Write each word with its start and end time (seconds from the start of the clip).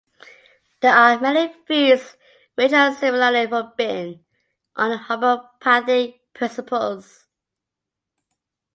There 0.79 0.95
are 0.95 1.19
many 1.19 1.53
foods 1.67 2.17
which 2.55 2.71
are 2.73 2.91
similarly 2.95 3.45
forbidden 3.45 4.25
on 4.75 4.97
homeopathic 4.97 6.21
principles. 6.33 7.27